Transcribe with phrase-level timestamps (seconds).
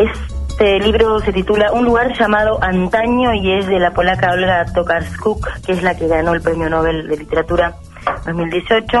[0.00, 5.46] este libro se titula Un lugar llamado Antaño y es de la polaca Olga Tokarczuk,
[5.62, 7.74] que es la que ganó el Premio Nobel de Literatura
[8.24, 9.00] 2018.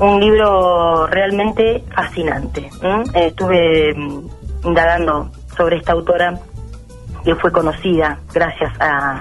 [0.00, 2.68] Un libro realmente fascinante.
[3.14, 4.28] estuve mm,
[4.64, 6.34] indagando sobre esta autora
[7.24, 9.20] que fue conocida gracias a,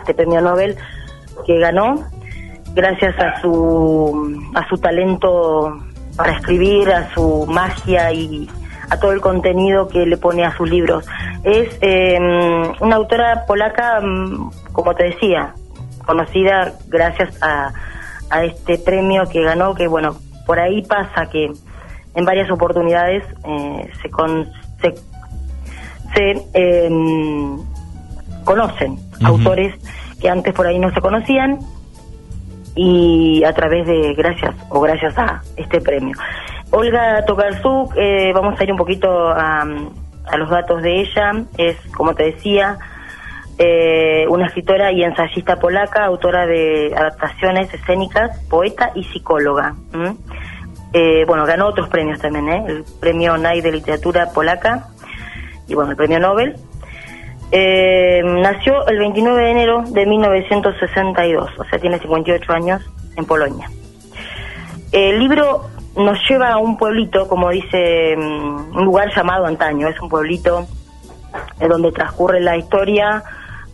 [0.00, 0.76] este premio Nobel
[1.46, 2.04] que ganó,
[2.74, 5.78] gracias a su, a su talento
[6.14, 8.50] para escribir, a su magia y
[8.90, 11.06] a todo el contenido que le pone a sus libros.
[11.44, 15.54] Es em, una autora polaca, mm, como te decía,
[16.04, 17.72] conocida gracias a,
[18.30, 21.52] a este premio que ganó, que bueno, por ahí pasa que
[22.14, 24.10] en varias oportunidades eh, se,
[24.80, 24.94] se,
[26.14, 27.58] se em,
[28.44, 29.74] conocen autores
[30.20, 31.60] que antes por ahí no se conocían
[32.74, 36.16] y a través de gracias o gracias a este premio.
[36.70, 41.76] Olga Tokarzuk, eh, vamos a ir un poquito a, a, los datos de ella, es
[41.96, 42.78] como te decía,
[43.58, 49.74] eh, una escritora y ensayista polaca, autora de adaptaciones escénicas, poeta y psicóloga.
[50.92, 52.64] Eh, bueno, ganó otros premios también, ¿eh?
[52.66, 54.88] el premio NAI de literatura polaca
[55.68, 56.56] y bueno, el premio Nobel.
[57.52, 62.82] Eh, nació el 29 de enero de 1962, o sea, tiene 58 años
[63.16, 63.68] en Polonia.
[64.92, 65.68] El libro
[66.04, 70.66] nos lleva a un pueblito, como dice, mm, un lugar llamado Antaño, es un pueblito
[71.68, 73.22] donde transcurre la historia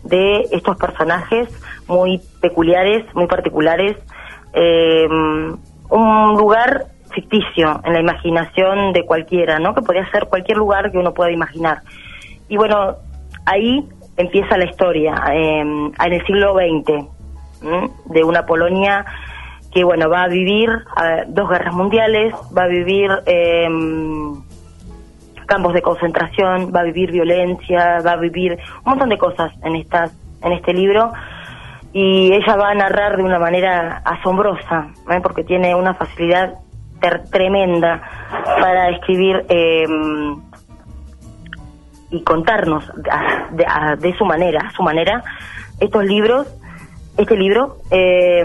[0.03, 1.49] de estos personajes
[1.87, 3.97] muy peculiares, muy particulares,
[4.53, 9.73] eh, un lugar ficticio en la imaginación de cualquiera, ¿no?
[9.73, 11.81] Que podría ser cualquier lugar que uno pueda imaginar.
[12.47, 12.95] Y bueno,
[13.45, 17.07] ahí empieza la historia, eh, en el siglo XX,
[18.05, 19.05] de una Polonia
[19.71, 20.69] que, bueno, va a vivir
[21.27, 23.67] dos guerras mundiales, va a vivir eh,
[25.45, 29.75] campos de concentración, va a vivir violencia, va a vivir un montón de cosas en
[29.75, 30.11] estas
[30.43, 31.11] en este libro
[31.93, 35.19] y ella va a narrar de una manera asombrosa, ¿eh?
[35.21, 36.55] porque tiene una facilidad
[37.31, 38.01] tremenda
[38.59, 40.41] para escribir em,
[42.09, 42.91] y contarnos
[43.51, 45.23] de, su manera, a su manera,
[45.79, 46.47] estos libros,
[47.17, 48.43] este libro, eh,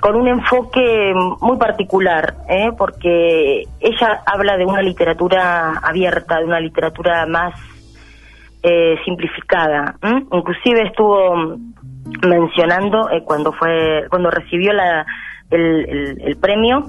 [0.00, 2.70] con un enfoque muy particular, ¿eh?
[2.76, 7.54] porque ella habla de una literatura abierta, de una literatura más
[8.62, 9.96] eh, simplificada.
[10.32, 11.56] Inclusive estuvo
[12.26, 15.04] mencionando eh, cuando fue cuando recibió la,
[15.50, 16.84] el, premio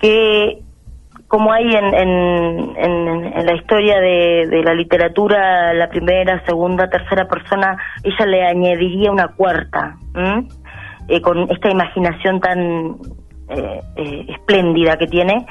[0.00, 0.58] que
[1.28, 7.26] como hay en, en, en, la historia de, de, la literatura, la primera, segunda, tercera
[7.26, 9.96] persona, ella le añadiría una cuarta.
[11.08, 12.96] Eh, con esta imaginación tan
[13.48, 15.46] eh, eh, espléndida que tiene,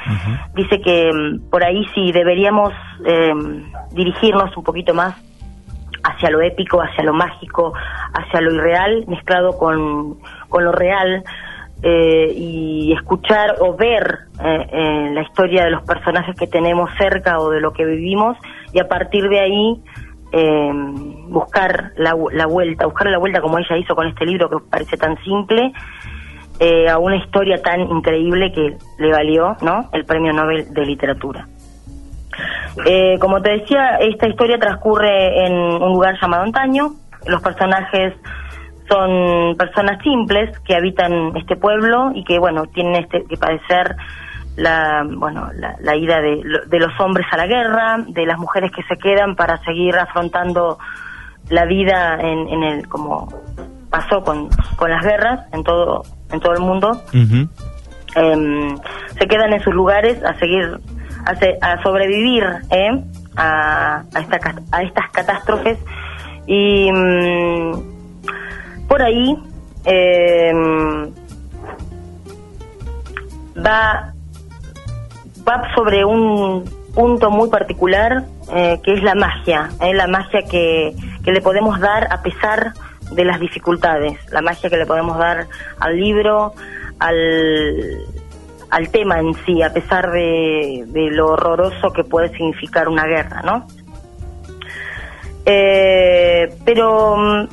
[0.54, 2.74] dice que mm, por ahí sí deberíamos
[3.92, 5.16] dirigirnos un poquito más
[6.04, 7.74] hacia lo épico, hacia lo mágico,
[8.14, 10.18] hacia lo irreal, mezclado con,
[10.50, 11.24] con lo real,
[11.84, 17.74] y escuchar o ver la historia de los personajes que tenemos cerca o de lo
[17.74, 18.38] que vivimos,
[18.74, 19.84] y a partir de ahí
[20.32, 20.72] eh,
[21.28, 25.18] buscar la, vuelta, buscar la vuelta como ella hizo con este libro que parece tan
[25.24, 25.72] simple,
[26.60, 29.90] eh, a una historia tan increíble que le valió ¿no?
[29.94, 31.48] el Premio Nobel de Literatura.
[32.86, 36.92] Eh, como te decía, esta historia transcurre en un lugar llamado Antaño.
[37.28, 38.14] Los personajes
[38.90, 43.96] son personas simples que habitan este pueblo y que, bueno, tienen este, que padecer
[44.56, 48.84] la bueno la, ida de, de, los hombres a la guerra, de las mujeres que
[48.84, 50.78] se quedan para seguir afrontando
[51.50, 53.28] la vida en, en el como
[53.90, 57.02] pasó con, con las guerras en todo en todo el mundo.
[58.16, 58.78] Em,
[59.20, 60.80] se quedan en sus lugares a seguir
[61.26, 61.32] a,
[61.72, 63.04] a sobrevivir ¿eh?
[63.36, 64.40] a, a, esta,
[64.72, 65.78] a estas catástrofes
[66.48, 69.36] y mm, por ahí
[69.86, 70.54] eh,
[73.66, 74.15] va
[75.48, 76.64] va sobre un
[76.94, 80.94] punto muy particular eh, que es la magia, eh, la magia que,
[81.24, 82.74] que le podemos dar a pesar
[83.12, 85.48] de las dificultades, la magia que le podemos dar
[85.80, 86.54] al libro,
[87.00, 87.98] al,
[88.70, 93.42] al tema en sí, a pesar de, de lo horroroso que puede significar una guerra,
[93.44, 93.68] ¿no?
[95.46, 97.48] Eh, pero mm,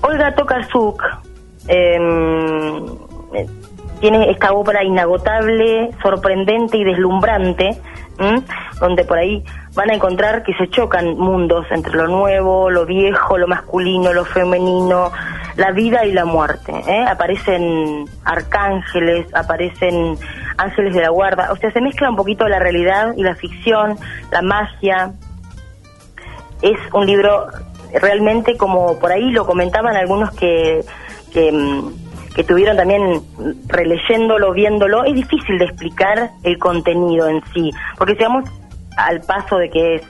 [0.00, 1.02] Olga Tokarczuk
[1.68, 1.98] eh,
[4.00, 7.80] tiene esta obra inagotable, sorprendente y deslumbrante,
[8.80, 13.38] donde por ahí van a encontrar que se chocan mundos entre lo nuevo, lo viejo,
[13.38, 15.10] lo masculino, lo femenino,
[15.56, 16.72] la vida y la muerte.
[16.86, 17.04] ¿eh?
[17.08, 20.16] Aparecen arcángeles, aparecen
[20.56, 21.52] Ángeles de la Guarda.
[21.52, 23.96] O sea, se mezcla un poquito la realidad y la ficción,
[24.32, 25.12] la magia.
[26.62, 27.46] Es un libro
[27.94, 30.84] realmente como por ahí lo comentaban algunos que,
[31.32, 32.07] que, mm,
[32.38, 33.20] que tuvieron también
[33.66, 38.22] releyéndolo, viéndolo, es difícil de explicar el contenido en sí, porque si
[38.96, 40.02] al paso de que es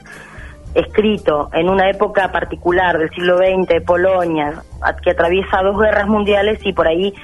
[0.75, 4.63] escrito en una época particular del siglo XX de Polonia,
[5.03, 7.15] que atraviesa dos guerras mundiales y por ahí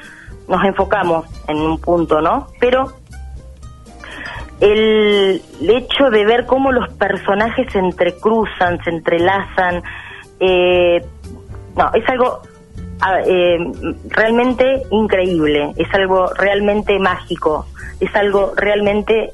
[0.48, 2.46] nos enfocamos en un punto, ¿no?
[2.58, 2.94] Pero
[4.60, 9.82] el hecho de ver cómo los personajes se entrecruzan, se entrelazan,
[10.40, 11.04] eh,
[11.76, 12.40] no, es algo
[13.26, 13.58] eh,
[14.08, 17.66] realmente increíble, es algo realmente mágico,
[18.00, 19.32] es algo realmente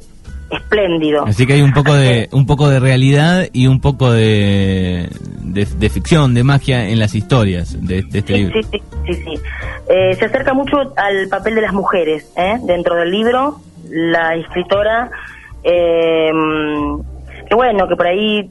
[0.50, 1.24] espléndido.
[1.26, 5.08] Así que hay un poco de un poco de realidad y un poco de,
[5.42, 8.60] de, ficción, de magia en las historias de, este libro.
[8.70, 9.40] Sí, sí, sí.
[9.88, 12.58] Eh, se acerca mucho al papel de las mujeres ¿eh?
[12.62, 13.60] dentro del libro.
[13.88, 15.10] La escritora,
[15.64, 16.30] eh,
[17.48, 18.48] que bueno, que por ahí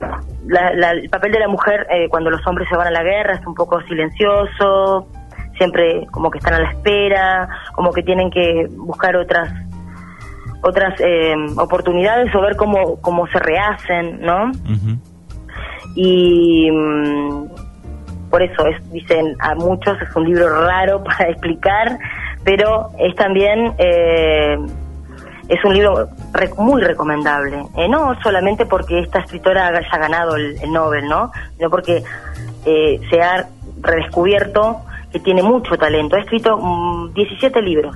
[0.49, 3.53] el papel de la mujer cuando los hombres se van a la guerra es un
[3.53, 5.07] poco silencioso,
[5.57, 9.51] siempre como que están a la espera, como que tienen que buscar otras
[10.61, 14.51] otras eh, oportunidades o ver cómo, cómo se rehacen, ¿no?
[15.95, 17.45] Y mm,
[18.29, 21.97] por eso es, dicen a muchos es un libro raro para explicar,
[22.43, 24.57] pero es también eh,
[25.47, 26.09] es un libro
[26.57, 31.31] muy recomendable, eh, no solamente porque esta escritora haya ganado el, Nobel, ¿no?
[31.57, 32.03] Sino porque
[32.63, 33.47] se ha
[33.81, 34.81] redescubierto
[35.11, 36.15] que tiene mucho talento.
[36.15, 36.57] Ha escrito
[37.13, 37.95] 17 mm, libros,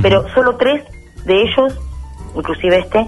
[0.00, 0.82] pero solo tres
[1.24, 1.78] de ellos,
[2.34, 3.06] inclusive este,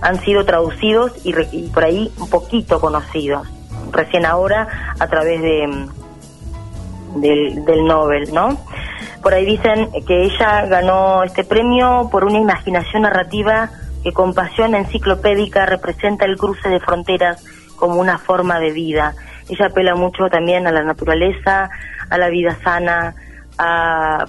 [0.00, 3.46] han sido traducidos y, por ahí un poquito conocidos,
[3.92, 8.58] recién ahora a través de mm, del, del Nobel, ¿no?
[9.22, 13.70] Por ahí dicen que ella ganó este premio por una imaginación narrativa
[14.02, 17.44] que con pasión enciclopédica representa el cruce de fronteras
[17.76, 19.14] como una forma de vida.
[19.48, 21.70] Ella apela mucho también a la naturaleza,
[22.10, 23.14] a la vida sana,
[23.58, 24.24] a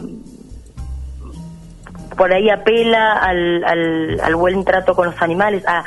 [2.17, 5.83] por ahí apela al, al, buen trato con los animales, a,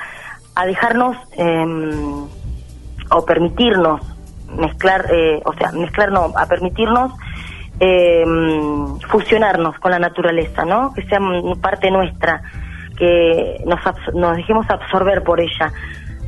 [0.56, 1.64] a dejarnos eh,
[3.10, 4.00] o permitirnos
[4.56, 7.12] mezclar, eh, o sea, mezclar no, a permitirnos
[7.78, 8.24] eh,
[9.08, 10.92] fusionarnos con la naturaleza, ¿no?
[10.94, 11.20] Que sea
[11.60, 12.42] parte nuestra,
[12.96, 13.80] que nos,
[14.14, 15.72] nos dejemos absorber por ella,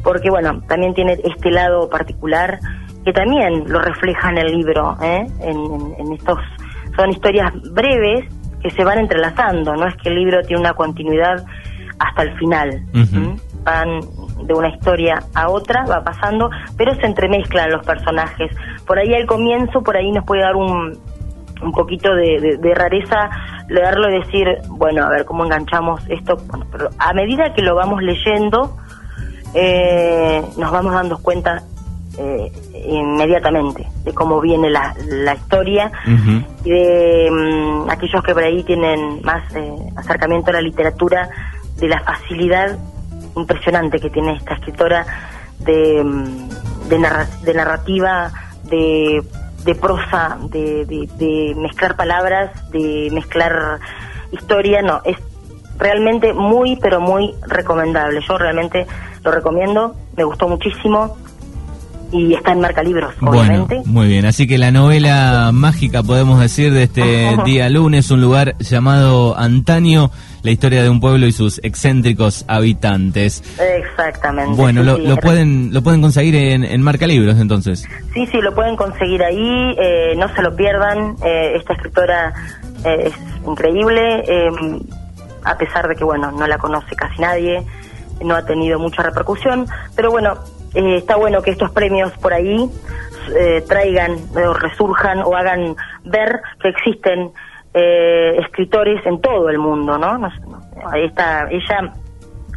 [0.02, 2.58] porque bueno, también tiene este lado particular
[3.04, 5.26] que también lo refleja en el libro, ¿eh?
[5.40, 6.38] en, en estos
[6.96, 8.28] son historias breves
[8.60, 11.44] que se van entrelazando, no es que el libro tiene una continuidad
[11.98, 12.82] hasta el final.
[13.64, 14.00] Van
[14.46, 18.50] de una historia a otra, va pasando, pero se entremezclan los personajes.
[18.86, 20.98] Por ahí al comienzo, por ahí nos puede dar un,
[21.62, 23.30] un poquito de, rareza
[23.68, 26.36] leerlo y decir, bueno, a ver cómo enganchamos esto.
[26.70, 28.76] pero a medida que lo vamos leyendo,
[29.54, 31.62] eh, nos vamos dando cuenta
[32.18, 32.50] eh,
[32.86, 35.92] inmediatamente de cómo viene la, la historia
[36.64, 41.28] y de mm, aquellos que por ahí tienen más eh, acercamiento a la literatura,
[41.76, 42.76] de la facilidad
[43.36, 45.06] impresionante que tiene esta escritora
[45.60, 48.32] de, mm, de, narrativa,
[48.64, 49.22] de,
[49.68, 53.78] de prosa, de, de, mezclar palabras, de mezclar
[54.32, 55.18] historia, no, es
[55.76, 58.22] realmente muy, pero muy recomendable.
[58.26, 58.86] Yo realmente
[59.22, 61.18] lo recomiendo, me gustó muchísimo
[62.12, 63.76] y está en marca libros, obviamente.
[63.76, 68.20] Bueno, muy bien, así que la novela mágica, podemos decir, de este día lunes, un
[68.20, 70.10] lugar llamado Antaño,
[70.42, 73.42] la historia de un pueblo y sus excéntricos habitantes.
[73.60, 74.56] Exactamente.
[74.56, 77.86] Bueno, lo, pueden lo pueden conseguir en, marca libros, entonces.
[78.14, 82.32] Sí, sí, lo pueden conseguir ahí, eh, no se lo pierdan, eh, esta escritora
[82.84, 83.14] eh, es
[83.46, 84.24] increíble,
[85.44, 87.64] a pesar de que, bueno, no la conoce casi nadie,
[88.24, 90.38] no ha tenido mucha repercusión, pero bueno,
[90.74, 92.70] eh, está bueno que estos premios por ahí
[93.36, 97.30] eh, traigan o resurjan o hagan ver que existen
[97.74, 100.28] eh, escritores en todo el mundo, ¿no?
[100.90, 101.92] ahí está, ella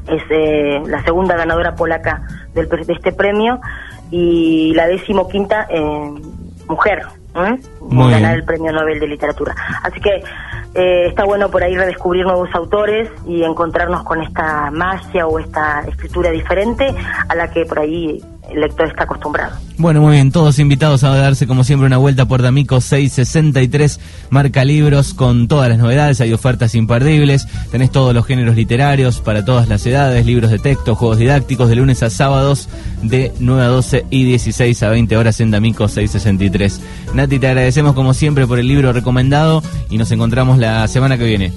[0.08, 2.22] es la segunda ganadora polaca
[2.54, 3.60] del, de este premio
[4.10, 5.68] y la decimoquinta
[6.68, 7.04] mujer
[7.34, 9.56] ganar el premio Nobel de Literatura.
[9.84, 10.24] Así que
[10.74, 15.82] eh, está bueno por ahí redescubrir nuevos autores y encontrarnos con esta magia o esta
[15.82, 16.96] escritura diferente
[17.28, 18.22] a la que por ahí
[18.54, 19.58] el lector está acostumbrado.
[19.78, 24.64] Bueno, muy bien, todos invitados a darse como siempre una vuelta por D'Amico 663, marca
[24.64, 29.68] libros con todas las novedades, hay ofertas imperdibles, tenés todos los géneros literarios para todas
[29.68, 32.70] las edades, libros de texto, juegos didácticos de lunes a sábados
[33.02, 36.82] de 9 a 12 y 16 a 20 horas en D'Amico 663.
[37.14, 41.26] Nati, te agradecemos como siempre por el libro recomendado y nos encontramos la semana que
[41.26, 41.52] viene.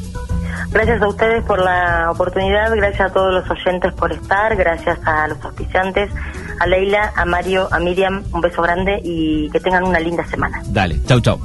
[0.74, 5.28] Gracias a ustedes por la oportunidad, gracias a todos los oyentes por estar, gracias a
[5.28, 6.10] los auspiciantes,
[6.58, 10.62] a Leila, a Mario, a Miriam, un beso grande y que tengan una linda semana.
[10.66, 11.38] Dale, chau, chau.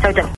[0.00, 0.26] Chau, chau.